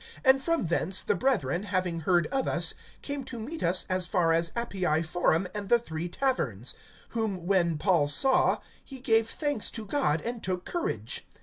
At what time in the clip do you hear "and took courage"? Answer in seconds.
10.21-11.27